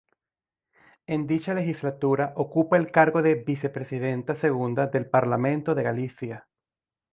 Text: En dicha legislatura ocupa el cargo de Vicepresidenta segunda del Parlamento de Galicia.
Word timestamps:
En 1.05 1.27
dicha 1.27 1.53
legislatura 1.53 2.33
ocupa 2.35 2.75
el 2.75 2.89
cargo 2.91 3.21
de 3.21 3.35
Vicepresidenta 3.35 4.33
segunda 4.33 4.87
del 4.87 5.07
Parlamento 5.07 5.75
de 5.75 5.83
Galicia. 5.83 6.47